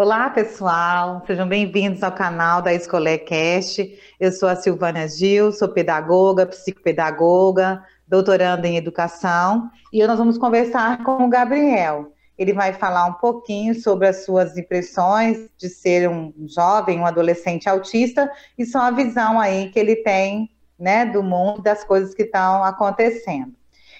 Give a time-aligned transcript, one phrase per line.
[0.00, 3.98] Olá, pessoal, sejam bem-vindos ao canal da Escolecast.
[4.20, 11.02] Eu sou a Silvânia Gil, sou pedagoga, psicopedagoga, doutoranda em educação, e nós vamos conversar
[11.02, 12.12] com o Gabriel.
[12.38, 17.68] Ele vai falar um pouquinho sobre as suas impressões de ser um jovem, um adolescente
[17.68, 22.22] autista, e só a visão aí que ele tem, né, do mundo, das coisas que
[22.22, 23.52] estão acontecendo.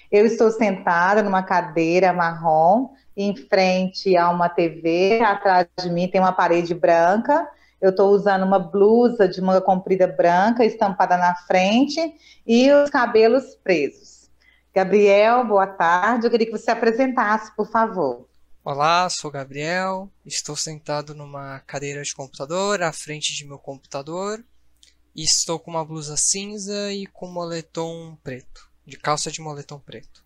[0.09, 2.87] Eu estou sentada numa cadeira marrom,
[3.21, 7.45] em frente a uma TV, atrás de mim tem uma parede branca.
[7.81, 11.99] Eu estou usando uma blusa de manga comprida branca, estampada na frente,
[12.47, 14.29] e os cabelos presos.
[14.73, 16.27] Gabriel, boa tarde.
[16.27, 18.25] Eu queria que você se apresentasse, por favor.
[18.63, 20.09] Olá, sou Gabriel.
[20.25, 24.41] Estou sentado numa cadeira de computador, à frente de meu computador.
[25.13, 30.23] E estou com uma blusa cinza e com moletom preto, de calça de moletom preto.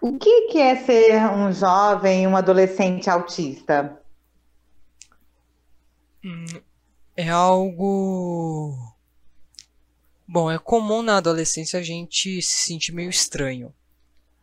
[0.00, 4.00] O que, que é ser um jovem, um adolescente autista?
[6.24, 6.44] Hum,
[7.16, 8.76] é algo.
[10.28, 13.72] Bom, é comum na adolescência a gente se sentir meio estranho.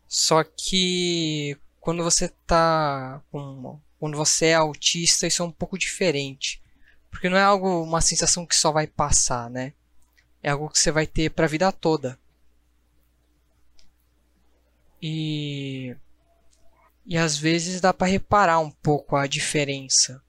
[0.08, 3.80] Só que quando você tá com.
[4.00, 6.62] Quando você é autista, isso é um pouco diferente.
[7.10, 9.74] Porque não é algo, uma sensação que só vai passar, né?
[10.42, 12.20] É algo que você vai ter pra vida toda.
[15.06, 15.94] E
[17.06, 20.24] e às vezes dá para reparar um pouco a diferença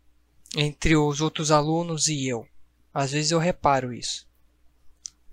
[0.56, 2.48] entre os outros alunos e eu.
[2.92, 4.26] Às vezes eu reparo isso.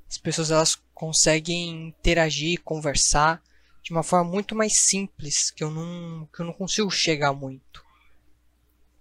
[0.07, 3.41] As pessoas elas conseguem interagir, conversar
[3.81, 7.83] de uma forma muito mais simples que eu não que eu não consigo chegar muito.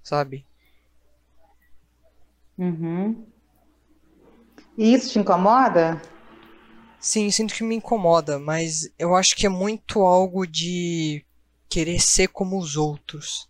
[0.03, 0.47] Sabe?
[2.57, 3.27] Uhum.
[4.79, 6.01] E isso te incomoda?
[7.01, 11.25] Sim, sinto que me incomoda, mas eu acho que é muito algo de
[11.69, 13.49] querer ser como os outros.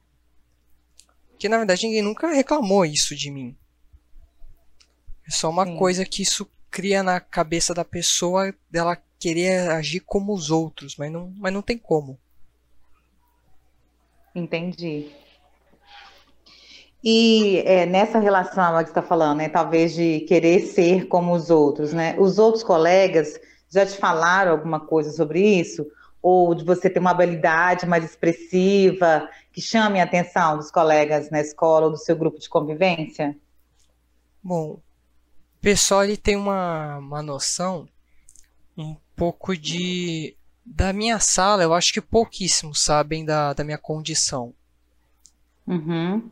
[1.38, 3.56] Que na verdade ninguém nunca reclamou isso de mim.
[5.26, 5.76] É só uma Sim.
[5.76, 11.10] coisa que isso cria na cabeça da pessoa dela querer agir como os outros, mas
[11.10, 12.18] não, mas não tem como.
[14.34, 15.10] Entendi.
[17.02, 21.48] E é, nessa relação que você está falando, né, talvez de querer ser como os
[21.48, 22.14] outros, né?
[22.18, 23.40] Os outros colegas
[23.70, 25.86] já te falaram alguma coisa sobre isso?
[26.22, 31.40] Ou de você ter uma habilidade mais expressiva que chame a atenção dos colegas na
[31.40, 33.34] escola ou do seu grupo de convivência?
[34.42, 37.88] Bom, o pessoal ele tem uma, uma noção
[38.76, 44.54] um pouco de da minha sala, eu acho que pouquíssimos sabem da, da minha condição.
[45.66, 46.30] Uhum.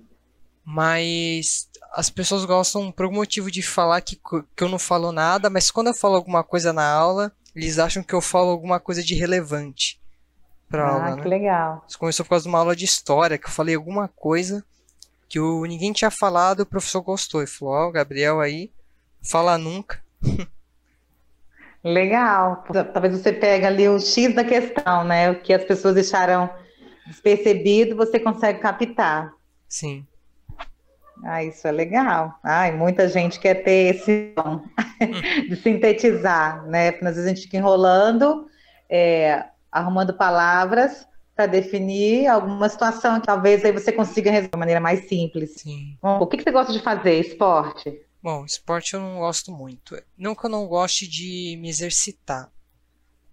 [0.70, 4.20] Mas as pessoas gostam por algum motivo de falar que,
[4.54, 8.02] que eu não falo nada, mas quando eu falo alguma coisa na aula, eles acham
[8.02, 9.98] que eu falo alguma coisa de relevante
[10.68, 11.16] pra ah, aula.
[11.16, 11.38] que né?
[11.38, 11.82] legal.
[11.88, 14.62] Isso começou por causa de uma aula de história, que eu falei alguma coisa
[15.26, 17.42] que o, ninguém tinha falado, o professor gostou.
[17.42, 18.70] E falou, ó, oh, o Gabriel aí,
[19.22, 20.02] fala nunca.
[21.82, 22.62] Legal.
[22.92, 25.30] Talvez você pegue ali o X da questão, né?
[25.30, 26.50] O que as pessoas deixaram
[27.06, 29.32] despercebido, você consegue captar.
[29.66, 30.06] Sim.
[31.24, 32.38] Ah, isso é legal.
[32.42, 34.62] Ai, muita gente quer ter esse dom
[35.48, 36.92] de sintetizar, né?
[36.92, 38.46] Porque às vezes a gente fica enrolando,
[38.88, 44.80] é, arrumando palavras para definir alguma situação que talvez aí você consiga resolver de maneira
[44.80, 45.54] mais simples.
[45.54, 45.96] Sim.
[46.02, 47.20] Bom, o que, que você gosta de fazer?
[47.20, 48.00] Esporte?
[48.20, 49.96] Bom, esporte eu não gosto muito.
[50.16, 52.50] Não que eu não goste de me exercitar,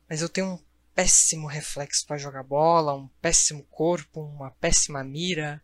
[0.08, 0.60] mas eu tenho um
[0.94, 5.62] péssimo reflexo para jogar bola, um péssimo corpo, uma péssima mira.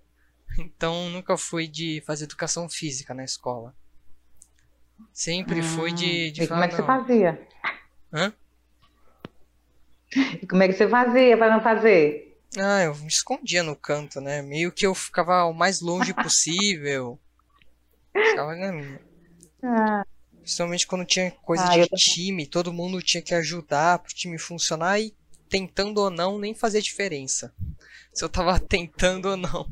[0.57, 3.75] Então nunca fui de fazer educação física na escola.
[5.13, 7.47] Sempre hum, fui de, de e falar, como é que você fazia?
[8.13, 8.33] Hã?
[10.41, 12.39] E como é que você fazia para não fazer?
[12.57, 14.41] Ah, eu me escondia no canto, né?
[14.41, 17.17] Meio que eu ficava o mais longe possível.
[18.13, 19.01] ficava na minha.
[19.63, 20.05] Ah.
[20.41, 24.99] Principalmente quando tinha coisa ah, de time, todo mundo tinha que ajudar pro time funcionar
[24.99, 25.15] e
[25.47, 27.53] tentando ou não nem fazia diferença.
[28.13, 29.71] Se eu tava tentando ou não.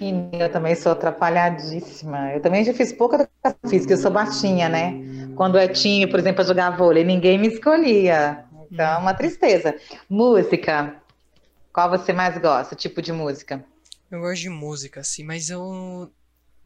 [0.00, 2.32] Eu também sou atrapalhadíssima.
[2.32, 4.94] Eu também já fiz pouca educação física, eu sou baixinha, né?
[5.36, 8.44] Quando é time, por exemplo, para jogar vôlei, ninguém me escolhia.
[8.70, 9.74] Então, é uma tristeza.
[10.08, 10.96] Música.
[11.72, 12.74] Qual você mais gosta?
[12.74, 13.64] Tipo de música?
[14.10, 16.10] Eu gosto de música, sim, mas eu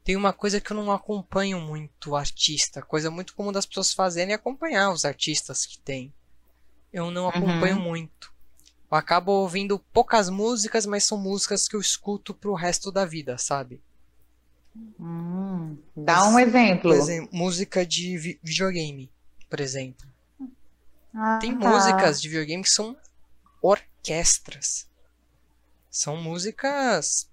[0.04, 2.82] tenho uma coisa que eu não acompanho muito artista.
[2.82, 6.12] Coisa muito comum das pessoas fazerem é acompanhar os artistas que tem.
[6.92, 7.82] Eu não acompanho uhum.
[7.82, 8.31] muito.
[8.92, 13.38] Eu acabo ouvindo poucas músicas, mas são músicas que eu escuto pro resto da vida,
[13.38, 13.82] sabe?
[15.00, 16.92] Hum, dá um exemplo.
[16.92, 19.10] Exemplo, música de vi videogame,
[19.48, 20.06] por exemplo.
[21.14, 21.70] Ah, Tem tá.
[21.70, 22.94] músicas de videogame que são
[23.62, 24.86] orquestras.
[25.90, 27.30] São músicas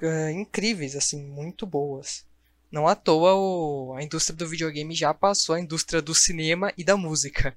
[0.00, 2.24] uh, incríveis, assim, muito boas.
[2.70, 6.82] Não à toa o, a indústria do videogame já passou a indústria do cinema e
[6.82, 7.54] da música.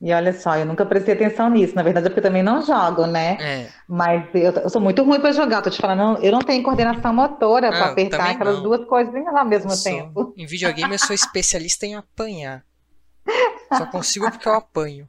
[0.00, 1.74] E olha só, eu nunca prestei atenção nisso.
[1.74, 3.38] Na verdade, é porque eu também não jogo, né?
[3.40, 3.68] É.
[3.88, 5.62] Mas eu, eu sou muito ruim para jogar.
[5.62, 8.62] Tô te falando, eu não tenho coordenação motora para Ah, eu apertar aquelas não.
[8.62, 10.34] duas coisinhas ao mesmo sou- tempo.
[10.36, 12.62] Em videogame eu sou especialista em apanhar.
[13.72, 15.08] Só consigo porque eu apanho.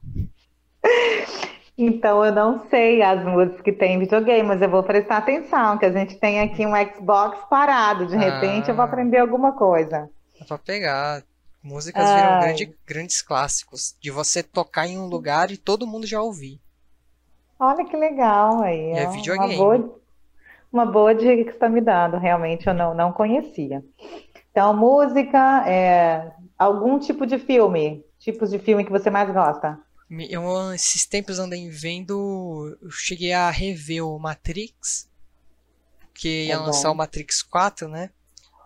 [1.77, 5.77] Então eu não sei as músicas que tem em videogame, mas eu vou prestar atenção,
[5.77, 8.07] que a gente tem aqui um Xbox parado.
[8.07, 8.87] De repente eu vou Ah.
[8.87, 10.09] aprender alguma coisa.
[10.39, 11.21] Dá pra pegar.
[11.67, 12.39] Músicas viram Ai.
[12.41, 13.95] grande- grandes clássicos.
[13.99, 16.61] De você tocar em um lugar e todo mundo já ouvir.
[17.59, 18.93] Olha que legal aí.
[18.93, 19.55] E é videogame.
[19.55, 19.99] Uma boa,
[20.71, 22.17] uma boa dica que você está me dando.
[22.17, 23.83] Realmente eu não, não conhecia.
[24.51, 29.77] Então, música, é, algum tipo de filme, tipos de filme que você mais gosta?
[30.09, 32.77] Eu, esses tempos andei vendo.
[32.81, 35.09] Eu cheguei a rever o Matrix.
[36.13, 36.65] Porque ia Tá bom.
[36.67, 38.09] lançar o Matrix 4, né?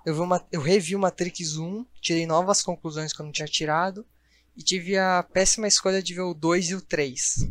[0.06, 3.48] Eu, vi uma, eu revi o Matrix 1, tirei novas conclusões que eu não tinha
[3.48, 4.06] tirado.
[4.58, 7.48] E tive a péssima escolha de ver o 2 e o 3.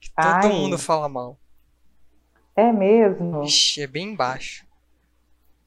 [0.00, 0.48] Que todo Ai.
[0.52, 1.38] mundo fala mal.
[2.56, 3.44] É mesmo?
[3.44, 4.66] Ixi, é bem baixo.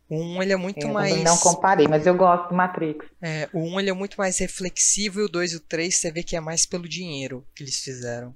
[0.09, 1.24] O 1 ele é muito Eu mais.
[1.24, 3.06] não comparei, mas eu gosto do Matrix.
[3.21, 6.12] É, o 1 ele é muito mais reflexivo e o 2 e o 3 você
[6.12, 8.36] vê que é mais pelo dinheiro que eles fizeram.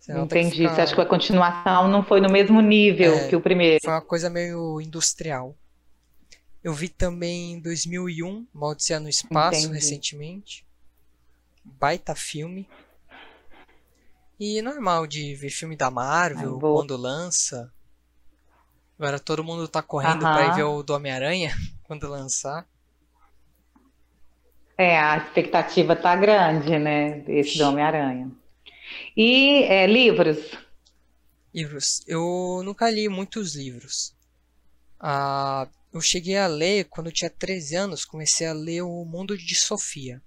[0.00, 0.56] Você Entendi.
[0.56, 3.28] fica- Você acha que a continuação não foi no mesmo nível É.
[3.28, 3.78] que o primeiro?
[3.84, 5.56] Foi uma coisa meio industrial.
[6.62, 9.74] Eu vi também em 2001, Uma Odisseia no Espaço, Entendi.
[9.74, 10.66] recentemente.
[11.64, 12.68] Baita filme.
[14.38, 16.80] E normal de ver filme da Marvel Ai, boa.
[16.80, 17.72] quando lança.
[18.98, 22.66] Agora todo mundo tá correndo pra ir ver o do Homem-Aranha quando lançar.
[24.78, 27.24] É, a expectativa tá grande, né?
[27.28, 28.30] Esse do Homem-Aranha.
[29.16, 30.38] E é, livros?
[31.54, 32.02] Livros.
[32.06, 34.14] Eu nunca li muitos livros.
[34.98, 39.36] Ah, eu cheguei a ler quando eu tinha 13 anos, comecei a ler O Mundo
[39.36, 40.22] de Sofia.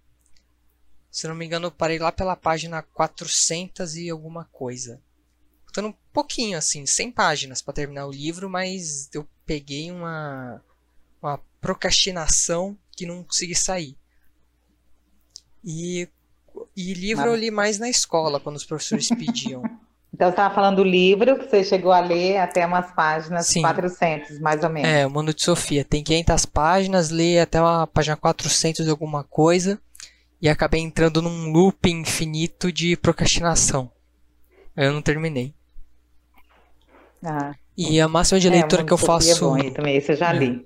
[1.09, 5.01] Se não me engano, eu parei lá pela página 400 e alguma coisa.
[5.63, 10.63] Faltando um pouquinho, assim, 100 páginas para terminar o livro, mas eu peguei uma,
[11.21, 13.97] uma procrastinação que não consegui sair.
[15.63, 16.07] E,
[16.75, 19.63] e livro eu li mais na escola, quando os professores pediam.
[20.15, 23.61] Então, você estava falando do livro que você chegou a ler até umas páginas Sim.
[23.61, 24.89] 400, mais ou menos.
[24.89, 25.83] É, o Mundo de Sofia.
[25.83, 29.77] Tem 500 páginas, li até a página 400 e alguma coisa.
[30.41, 33.91] E acabei entrando num loop infinito de procrastinação.
[34.73, 35.53] Eu não terminei.
[37.21, 39.71] Ah, E a máxima de é, leitura Mundo que eu de é faço bom, aí
[39.71, 40.65] também, esse eu já li.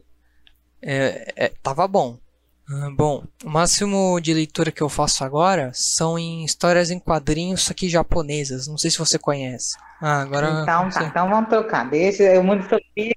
[0.80, 2.20] é, é, tava bom.
[2.72, 7.64] Ah, bom, o máximo de leitura que eu faço agora são em histórias em quadrinhos,
[7.64, 8.68] só que japonesas.
[8.68, 9.76] Não sei se você conhece.
[10.02, 10.62] Ah, agora.
[10.62, 11.90] Então tá, então vamos trocar.
[11.90, 13.14] Deixa o Mundo de Sofia,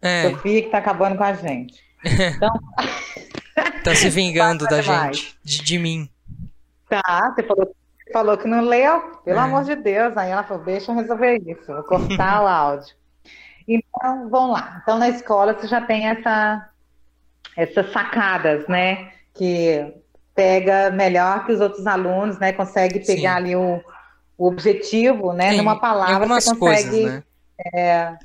[0.00, 1.74] É, Sofia que tá acabando com a gente.
[3.84, 5.16] tá se vingando da mais.
[5.18, 6.08] gente, de, de mim.
[6.88, 7.66] Tá, você falou,
[8.04, 9.42] você falou que não leu, pelo É.
[9.42, 10.16] amor de Deus.
[10.16, 12.94] Aí ela falou, deixa eu resolver isso, vou cortar o áudio.
[13.68, 14.80] Então, vamos lá.
[14.82, 16.68] Então, na escola você já tem essa,
[17.56, 19.12] essas sacadas, né?
[19.34, 19.94] Que
[20.34, 22.52] pega melhor que os outros alunos, né?
[22.52, 23.44] Consegue pegar Sim.
[23.44, 23.82] ali o,
[24.36, 25.54] o objetivo, né?
[25.54, 26.58] Em- Numa palavra você consegue.
[26.58, 28.18] coisas, né?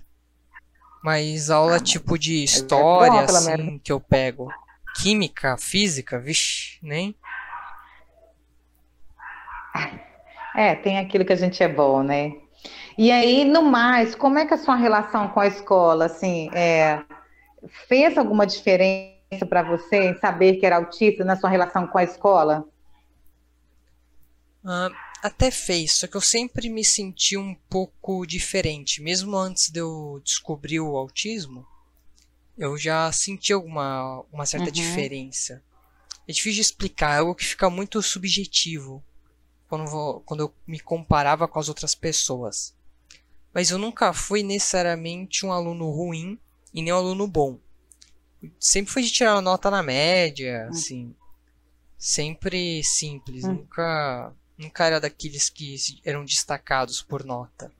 [1.03, 4.51] Mas aula tipo de é história, bom, pelo assim, que eu pego.
[5.01, 7.15] Química, física, vixi, nem.
[10.53, 12.33] É, tem aquilo que a gente é bom, né?
[12.97, 16.49] E aí, no mais, como é que é a sua relação com a escola, assim,
[16.53, 17.01] é,
[17.87, 22.03] fez alguma diferença para você em saber que era autista na sua relação com a
[22.03, 22.65] escola?
[24.63, 24.89] Ah,
[25.23, 29.01] até fez, só que eu sempre me senti um pouco diferente.
[29.01, 31.67] Mesmo antes de eu descobrir o autismo,
[32.57, 34.71] eu já senti alguma uma certa Uhum.
[34.71, 35.63] diferença.
[36.27, 39.03] É difícil de explicar, é algo que fica muito subjetivo
[39.69, 42.73] quando, vou- quando eu me comparava com as outras pessoas.
[43.53, 46.39] Mas eu nunca fui necessariamente um aluno ruim
[46.73, 47.59] e nem um aluno bom.
[48.59, 51.15] Sempre fui de tirar nota na média, assim.
[51.97, 53.53] Sempre simples, Hum.
[53.53, 57.71] nunca, nunca era daqueles que eram destacados por nota.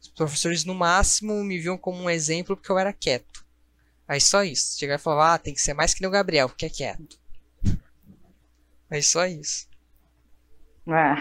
[0.00, 3.44] Os professores, no máximo, me viam como um exemplo porque eu era quieto.
[4.06, 4.78] Aí só isso.
[4.78, 7.18] Chegar e falar, ah, tem que ser mais que nem o Gabriel, porque é quieto.
[8.90, 9.66] Aí só isso.
[10.86, 11.16] Ah.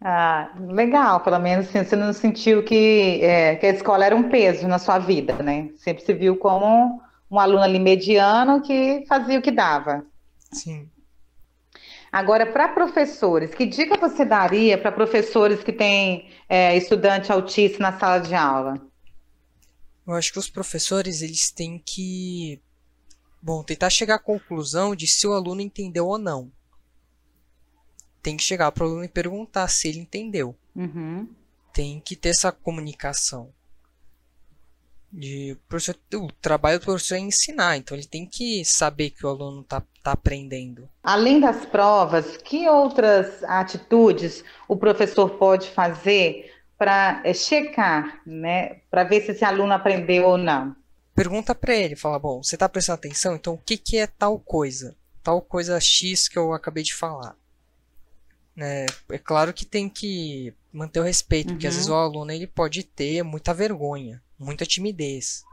[0.00, 4.28] Ah, legal, pelo menos assim, você não sentiu que, é, que a escola era um
[4.28, 5.70] peso na sua vida, né?
[5.76, 10.04] Sempre se viu como um aluno ali mediano que fazia o que dava.
[10.52, 10.88] Sim.
[12.12, 17.98] Agora, para professores, que dica você daria para professores que têm é, estudante autista na
[17.98, 18.80] sala de aula?
[20.06, 22.62] Eu acho que os professores eles têm que,
[23.42, 26.50] bom, tentar chegar à conclusão de se o aluno entendeu ou não.
[28.22, 30.54] Tem que chegar para o aluno e perguntar se ele entendeu.
[30.74, 31.28] Uhum.
[31.72, 33.50] Tem que ter essa comunicação.
[35.10, 35.56] De,
[36.14, 39.82] o trabalho do professor é ensinar, então ele tem que saber que o aluno está
[40.02, 40.86] tá aprendendo.
[41.02, 49.04] Além das provas, que outras atitudes o professor pode fazer para é, checar, né, para
[49.04, 50.76] ver se esse aluno aprendeu ou não?
[51.14, 53.34] Pergunta para ele, fala, bom, você está prestando atenção?
[53.34, 54.94] Então o que, que é tal coisa?
[55.22, 57.34] Tal coisa X que eu acabei de falar.
[58.58, 61.54] É, é claro que tem que manter o respeito, uhum.
[61.54, 65.44] porque às vezes o aluno ele pode ter muita vergonha, muita timidez.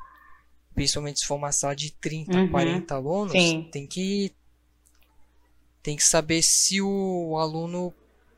[0.73, 2.49] Principalmente se for uma sala de 30, uhum.
[2.49, 3.69] 40 alunos, Sim.
[3.71, 4.33] tem que
[5.81, 7.93] tem que saber se o aluno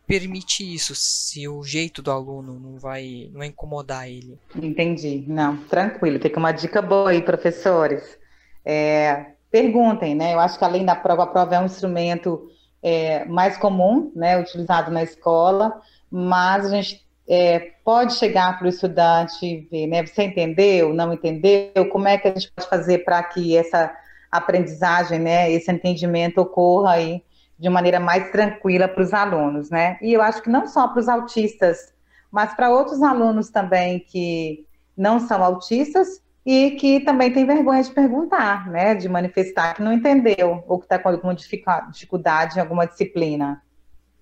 [0.06, 4.38] permite isso, se o jeito do aluno não vai, não vai incomodar ele.
[4.56, 5.24] Entendi.
[5.28, 6.20] Não, tranquilo.
[6.20, 8.18] Tem uma dica boa aí, professores.
[8.66, 10.34] É, perguntem, né?
[10.34, 12.50] Eu acho que além da prova, a prova é um instrumento
[12.82, 18.70] é, mais comum, né, utilizado na escola, mas a gente é, pode chegar para o
[18.70, 20.06] estudante e ver, né?
[20.06, 21.90] Você entendeu, não entendeu?
[21.92, 23.94] Como é que a gente pode fazer para que essa
[24.32, 27.24] aprendizagem, né, esse entendimento ocorra aí
[27.60, 29.98] de maneira mais tranquila para os alunos, né?
[30.02, 31.94] E eu acho que não só para os autistas,
[32.32, 34.66] mas para outros alunos também que
[34.96, 38.96] não são autistas e que também têm vergonha de perguntar, né?
[38.96, 43.62] De manifestar que não entendeu ou que está com alguma dificuldade em alguma disciplina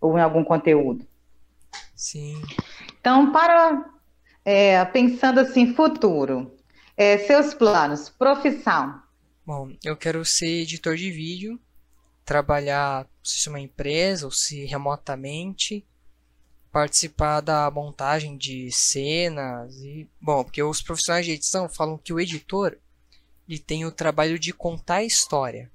[0.02, 1.06] ou em algum conteúdo.
[1.96, 2.42] Sim.
[3.00, 3.86] Então, para
[4.44, 6.52] é, pensando assim, futuro,
[6.98, 9.00] é, seus planos, profissão.
[9.46, 11.60] Bom, eu quero ser editor de vídeo
[12.26, 15.86] trabalhar se uma empresa ou se remotamente,
[16.76, 22.20] participar da montagem de cenas e bom, porque os profissionais de edição falam que o
[22.20, 22.78] editor
[23.48, 25.72] ele tem o trabalho de contar a história.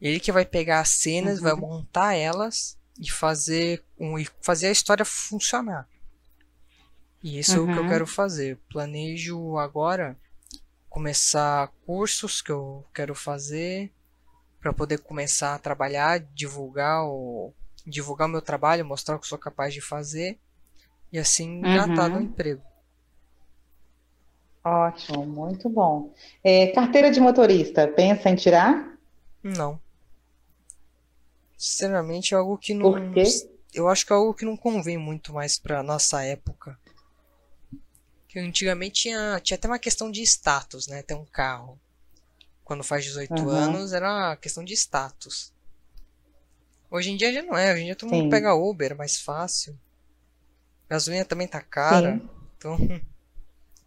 [0.00, 1.44] Ele que vai pegar as cenas, uhum.
[1.44, 5.88] vai montar elas e fazer um, e fazer a história funcionar.
[7.22, 7.68] E isso uhum.
[7.68, 7.88] é o que eu uhum.
[7.88, 8.58] quero fazer.
[8.68, 10.18] Planejo agora
[10.90, 13.92] começar cursos que eu quero fazer
[14.60, 17.54] para poder começar a trabalhar, divulgar o
[17.86, 20.38] divulgar o meu trabalho, mostrar o que sou capaz de fazer
[21.12, 21.74] e assim uhum.
[21.74, 22.62] já tá no emprego.
[24.64, 26.14] Ótimo, muito bom.
[26.42, 28.96] É, carteira de motorista, pensa em tirar?
[29.42, 29.78] Não.
[31.58, 32.92] Sinceramente, é algo que não.
[32.92, 33.24] Por quê?
[33.74, 36.78] Eu acho que é algo que não convém muito mais para nossa época.
[38.28, 41.02] Que antigamente tinha, tinha até uma questão de status, né?
[41.02, 41.78] Ter um carro
[42.64, 43.48] quando faz 18 uhum.
[43.48, 45.51] anos, era uma questão de status.
[46.92, 49.18] Hoje em dia já não é, hoje em dia todo mundo pega Uber, é mais
[49.18, 49.74] fácil.
[50.90, 52.18] Gasolina também tá cara.
[52.18, 52.28] Sim.
[52.58, 52.76] Então.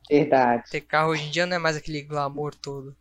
[0.10, 0.72] Verdade.
[0.72, 2.96] Ter carro hoje em dia não é mais aquele glamour todo.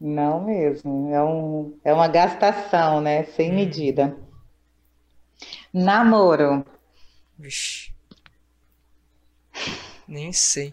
[0.00, 1.12] Não mesmo.
[1.12, 3.24] É, um, é uma gastação, né?
[3.24, 3.56] Sem hum.
[3.56, 4.16] medida.
[5.74, 6.64] Namoro.
[7.36, 7.92] Vixe.
[10.06, 10.72] Nem sei.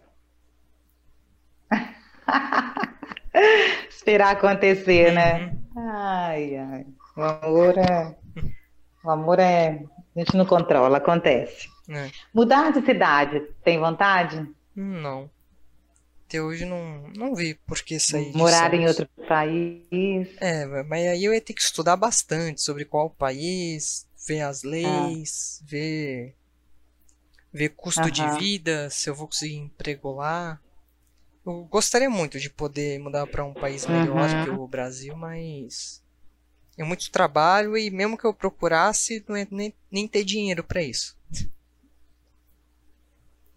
[3.90, 5.40] Esperar acontecer, né?
[5.40, 5.46] uhum.
[5.48, 5.58] né?
[5.76, 6.86] Ai, ai.
[7.16, 8.16] O amor é.
[9.04, 9.84] O amor é.
[10.16, 11.70] A gente não controla, acontece.
[11.90, 12.10] É.
[12.34, 14.48] Mudar de cidade, tem vontade?
[14.76, 15.30] Não.
[16.28, 20.28] Até hoje não, não vi por que sair Morar em outro país.
[20.40, 25.62] É, mas aí eu ia ter que estudar bastante sobre qual país, ver as leis,
[25.62, 25.66] ah.
[25.68, 26.36] ver
[27.56, 30.60] ver custo de vida, se eu vou conseguir emprego lá.
[31.46, 34.44] Eu gostaria muito de poder mudar para um país melhor uhum.
[34.44, 36.04] que o Brasil, mas
[36.78, 40.82] é muito trabalho e mesmo que eu procurasse, não é nem, nem ter dinheiro para
[40.82, 41.16] isso.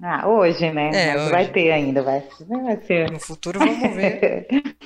[0.01, 0.91] Ah, hoje, né?
[0.95, 1.31] É, Mas hoje.
[1.33, 3.11] vai ter ainda, vai, vai ser.
[3.11, 4.47] No futuro vamos ver.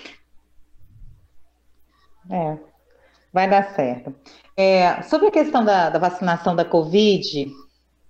[2.30, 2.56] é,
[3.30, 4.14] vai dar certo.
[4.56, 7.46] É, sobre a questão da, da vacinação da Covid,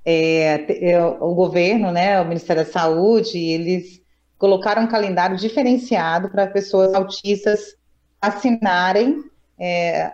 [0.04, 4.00] é, é o governo, né, o Ministério da Saúde, eles
[4.38, 7.76] colocaram um calendário diferenciado para pessoas autistas
[8.20, 9.24] assinarem
[9.62, 10.12] é,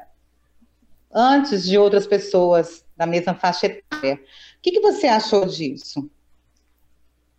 [1.10, 4.16] antes de outras pessoas da mesma faixa etária.
[4.16, 6.10] O que, que você achou disso?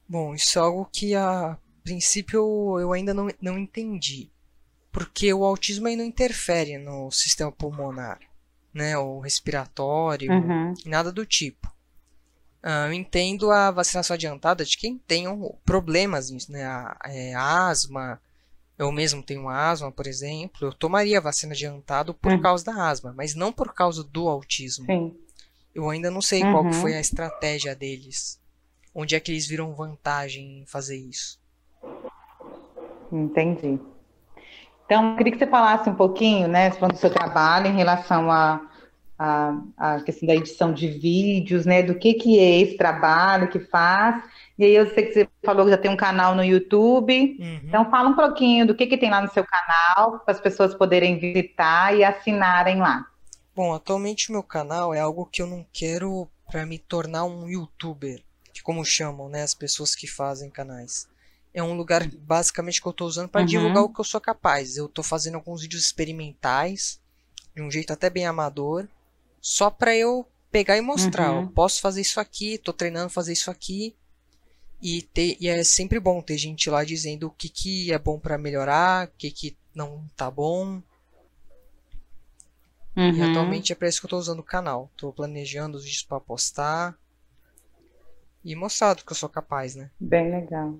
[0.07, 4.31] Bom, isso é algo que a princípio eu ainda não, não entendi.
[4.91, 8.19] Porque o autismo aí não interfere no sistema pulmonar,
[8.73, 8.97] né?
[8.97, 10.73] Ou respiratório, uhum.
[10.87, 11.67] nada do tipo.
[12.63, 15.25] Uh, eu entendo a vacinação adiantada de quem tem
[15.63, 16.65] problemas nisso, né?
[16.65, 18.19] A, é, asma,
[18.79, 20.69] eu mesmo tenho asma, por exemplo.
[20.69, 22.41] Eu tomaria a vacina adiantada por uhum.
[22.41, 24.85] causa da asma, mas não por causa do autismo.
[24.85, 25.13] Sim.
[25.75, 26.51] Eu ainda não sei uhum.
[26.53, 28.39] qual foi a estratégia deles.
[28.95, 31.37] Onde é que eles viram vantagem em fazer isso?
[33.11, 33.77] Entendi.
[34.85, 38.61] Então, eu queria que você falasse um pouquinho, né, do seu trabalho em relação a,
[39.17, 43.59] a, a, questão da edição de vídeos, né, do que, que é esse trabalho que
[43.59, 44.23] faz.
[44.59, 47.37] E aí eu sei que você falou que já tem um canal no YouTube.
[47.39, 47.61] Uhum.
[47.63, 50.75] Então, fala um pouquinho do que, que tem lá no seu canal, para as pessoas
[50.75, 53.07] poderem visitar e assinarem lá.
[53.55, 57.47] Bom, atualmente o meu canal é algo que eu não quero para me tornar um
[57.47, 58.21] youtuber,
[58.53, 61.07] que como chamam, né, as pessoas que fazem canais
[61.53, 63.47] é um lugar basicamente que eu estou usando para uhum.
[63.47, 64.77] divulgar o que eu sou capaz.
[64.77, 66.99] Eu estou fazendo alguns vídeos experimentais,
[67.55, 68.87] de um jeito até bem amador,
[69.41, 71.31] só para eu pegar e mostrar.
[71.31, 71.41] Uhum.
[71.43, 73.95] Eu posso fazer isso aqui, estou treinando fazer isso aqui.
[74.81, 78.17] E, ter, e é sempre bom ter gente lá dizendo o que, que é bom
[78.17, 80.81] para melhorar, o que, que não tá bom.
[82.95, 83.13] Uhum.
[83.13, 84.89] E atualmente é para isso que eu estou usando o canal.
[84.93, 86.95] Estou planejando os vídeos para postar
[88.43, 89.89] e mostrar do que eu sou capaz, né?
[89.99, 90.73] Bem legal.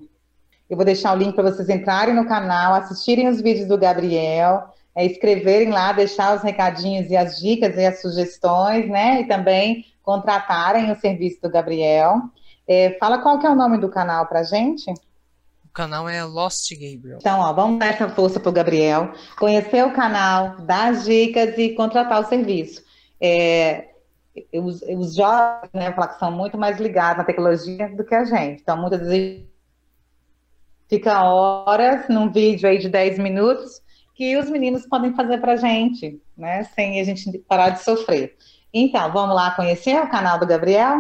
[0.70, 4.74] Eu vou deixar o link para vocês entrarem no canal, assistirem os vídeos do Gabriel,
[4.96, 9.22] é, escreverem lá, deixar os recadinhos e as dicas e as sugestões, né?
[9.22, 12.22] E também contratarem o serviço do Gabriel.
[12.70, 14.94] É, fala qual que é o nome do canal para gente.
[15.66, 17.18] O canal é Lost Gabriel.
[17.20, 21.58] Então, ó, vamos dar essa força para o Gabriel, conhecer o canal, dar as dicas
[21.58, 22.84] e contratar o serviço.
[23.20, 23.90] É,
[24.54, 28.24] os, os jovens, né, falar que são muito mais ligados na tecnologia do que a
[28.24, 28.62] gente.
[28.62, 29.48] Então, muitas vezes
[30.88, 33.82] fica horas num vídeo aí de 10 minutos
[34.14, 36.66] que os meninos podem fazer para gente, né?
[36.76, 38.36] Sem a gente parar de sofrer.
[38.72, 41.00] Então, vamos lá conhecer o canal do Gabriel?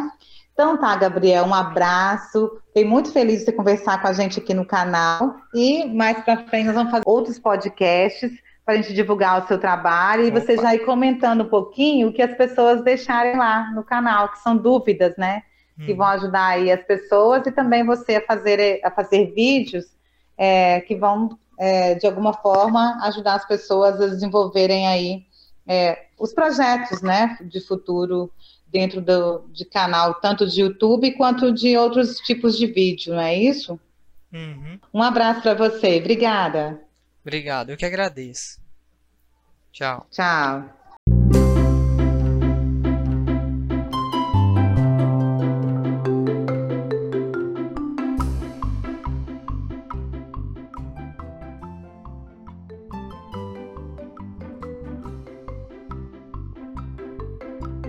[0.60, 2.60] Então tá, Gabriel, um abraço.
[2.68, 5.38] Fiquei muito feliz de você conversar com a gente aqui no canal.
[5.56, 8.30] E mais para frente nós vamos fazer outros podcasts
[8.66, 10.42] para a gente divulgar o seu trabalho e Opa.
[10.42, 14.40] você já ir comentando um pouquinho o que as pessoas deixarem lá no canal, que
[14.40, 15.44] são dúvidas, né?
[15.86, 19.86] que vão ajudar aí as pessoas e também você a fazer, a fazer vídeos
[20.38, 25.24] é, que vão, é, de alguma forma, ajudar as pessoas a desenvolverem aí
[25.66, 28.30] é, os projetos, né, de futuro
[28.72, 33.36] dentro do de canal, tanto de YouTube quanto de outros tipos de vídeo, não é
[33.36, 33.80] isso?
[34.32, 34.80] Uhum.
[34.94, 36.80] Um abraço para você, obrigada.
[37.22, 38.60] Obrigado, eu que agradeço.
[39.72, 40.06] Tchau.
[40.12, 40.79] Tchau.